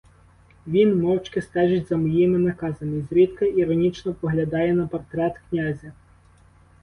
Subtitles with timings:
[0.67, 5.91] Він мовчки стежить за моїми наказами й зрідка іронічно поглядає на портрет князя.